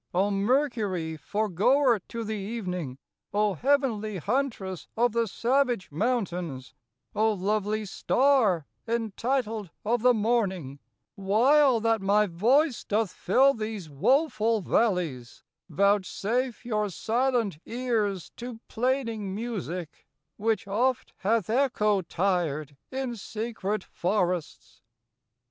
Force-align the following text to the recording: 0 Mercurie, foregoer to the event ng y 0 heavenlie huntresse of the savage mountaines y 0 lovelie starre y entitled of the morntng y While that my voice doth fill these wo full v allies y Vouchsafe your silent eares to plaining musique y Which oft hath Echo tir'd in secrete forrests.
0 0.13 0.31
Mercurie, 0.31 1.15
foregoer 1.15 1.99
to 2.07 2.23
the 2.23 2.57
event 2.57 2.75
ng 2.75 2.97
y 3.33 3.39
0 3.39 3.53
heavenlie 3.53 4.17
huntresse 4.19 4.87
of 4.97 5.11
the 5.11 5.27
savage 5.27 5.91
mountaines 5.91 6.73
y 7.13 7.21
0 7.21 7.33
lovelie 7.35 7.85
starre 7.87 8.65
y 8.87 8.95
entitled 8.95 9.69
of 9.85 10.01
the 10.01 10.11
morntng 10.11 10.79
y 10.79 10.79
While 11.13 11.79
that 11.81 12.01
my 12.01 12.25
voice 12.25 12.83
doth 12.83 13.11
fill 13.13 13.53
these 13.53 13.91
wo 13.91 14.27
full 14.27 14.61
v 14.61 14.73
allies 14.73 15.43
y 15.69 15.75
Vouchsafe 15.75 16.65
your 16.65 16.89
silent 16.89 17.59
eares 17.67 18.31
to 18.37 18.59
plaining 18.67 19.35
musique 19.35 20.07
y 20.07 20.07
Which 20.45 20.67
oft 20.67 21.13
hath 21.17 21.47
Echo 21.47 22.01
tir'd 22.01 22.75
in 22.91 23.15
secrete 23.15 23.83
forrests. 23.83 24.81